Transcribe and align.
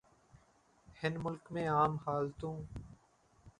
هن 1.01 1.19
ملڪ 1.25 1.53
۾ 1.59 1.67
عام 1.75 2.01
حالتون. 2.07 2.67